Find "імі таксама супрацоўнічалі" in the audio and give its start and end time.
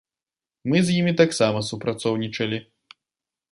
1.01-2.57